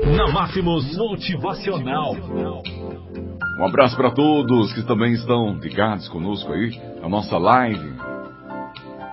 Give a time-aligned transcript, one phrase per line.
[0.00, 2.16] Na Máximos Motivacional.
[3.58, 7.92] Um abraço para todos que também estão ligados conosco aí, na nossa live.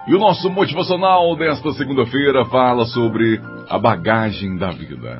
[0.07, 5.19] E o nosso motivacional desta segunda-feira fala sobre a bagagem da vida.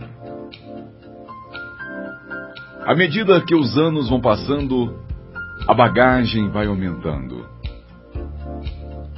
[2.86, 4.98] À medida que os anos vão passando,
[5.68, 7.46] a bagagem vai aumentando.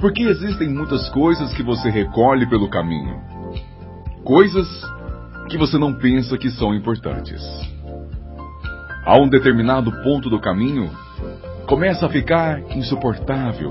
[0.00, 3.20] Porque existem muitas coisas que você recolhe pelo caminho.
[4.24, 4.66] Coisas
[5.52, 7.42] que você não pensa que são importantes.
[9.04, 10.90] A um determinado ponto do caminho,
[11.66, 13.70] começa a ficar insuportável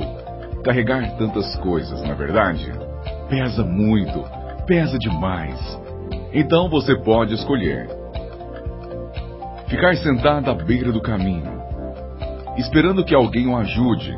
[0.64, 2.72] carregar tantas coisas, na é verdade?
[3.28, 4.24] Pesa muito,
[4.68, 5.58] pesa demais.
[6.32, 7.90] Então você pode escolher.
[9.68, 11.64] Ficar sentado à beira do caminho,
[12.58, 14.16] esperando que alguém o ajude,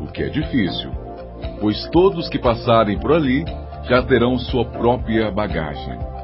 [0.00, 0.90] o que é difícil,
[1.60, 3.44] pois todos que passarem por ali
[3.86, 6.15] já terão sua própria bagagem.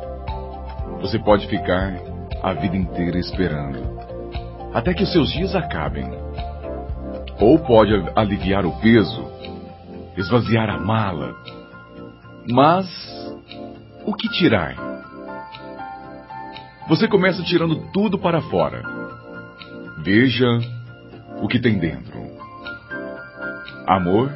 [1.02, 1.92] Você pode ficar
[2.40, 3.98] a vida inteira esperando,
[4.72, 6.08] até que os seus dias acabem.
[7.40, 9.26] Ou pode aliviar o peso,
[10.16, 11.34] esvaziar a mala.
[12.48, 12.86] Mas
[14.06, 14.76] o que tirar?
[16.88, 18.82] Você começa tirando tudo para fora.
[20.04, 20.46] Veja
[21.40, 22.20] o que tem dentro:
[23.88, 24.32] amor,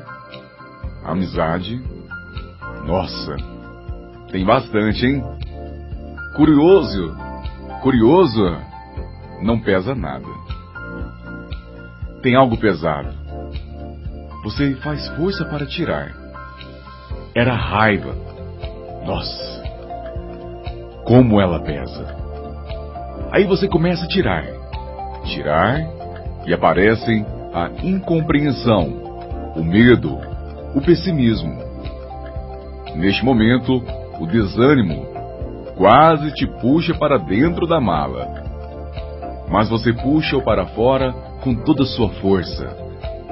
[1.05, 1.81] amizade.
[2.84, 3.37] Nossa,
[4.33, 5.45] tem bastante, hein?
[6.37, 7.17] Curioso,
[7.81, 8.59] curioso,
[9.41, 10.27] não pesa nada.
[12.20, 13.09] Tem algo pesado.
[14.45, 16.12] Você faz força para tirar.
[17.34, 18.15] Era raiva.
[19.06, 19.62] Nossa,
[21.06, 22.05] como ela pesa.
[23.33, 24.45] Aí você começa a tirar,
[25.25, 25.81] tirar,
[26.45, 30.19] e aparecem a incompreensão, o medo,
[30.75, 31.56] o pessimismo.
[32.95, 33.83] Neste momento,
[34.21, 35.16] o desânimo
[35.77, 38.44] quase te puxa para dentro da mala.
[39.48, 42.77] Mas você puxa-o para fora com toda a sua força.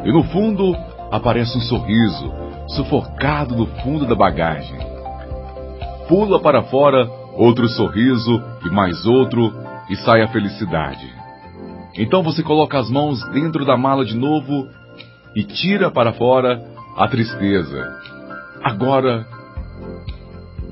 [0.05, 0.77] E no fundo
[1.11, 2.33] aparece um sorriso,
[2.69, 4.79] sufocado no fundo da bagagem.
[6.07, 9.53] Pula para fora outro sorriso e mais outro,
[9.89, 11.13] e sai a felicidade.
[11.97, 14.69] Então você coloca as mãos dentro da mala de novo
[15.35, 16.63] e tira para fora
[16.97, 18.01] a tristeza.
[18.63, 19.27] Agora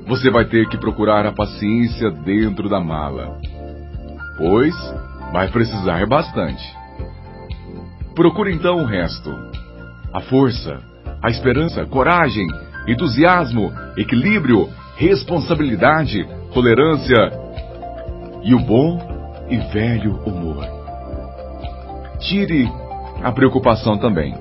[0.05, 3.37] você vai ter que procurar a paciência dentro da mala,
[4.37, 4.75] pois
[5.31, 6.63] vai precisar bastante.
[8.15, 9.33] Procure então o resto:
[10.13, 10.79] a força,
[11.21, 12.47] a esperança, coragem,
[12.87, 17.31] entusiasmo, equilíbrio, responsabilidade, tolerância
[18.43, 20.65] e o bom e velho humor.
[22.19, 22.69] Tire
[23.23, 24.35] a preocupação também.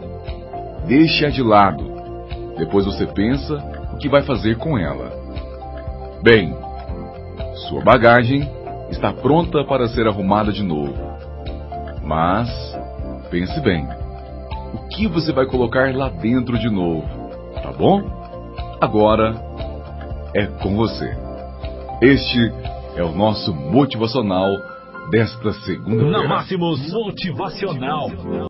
[0.87, 1.91] Deixe-a de lado.
[2.59, 3.55] Depois você pensa
[3.93, 5.13] o que vai fazer com ela.
[6.23, 6.57] Bem,
[7.69, 8.49] sua bagagem
[8.91, 10.95] está pronta para ser arrumada de novo.
[12.05, 12.49] Mas
[13.29, 13.85] pense bem.
[14.73, 17.03] O que você vai colocar lá dentro de novo?
[17.61, 18.03] Tá bom?
[18.81, 19.35] Agora
[20.33, 21.13] é com você.
[22.01, 22.53] Este
[22.95, 24.49] é o nosso motivacional
[25.11, 26.23] desta segunda-feira.
[26.23, 28.11] Na Máximos Motivacional.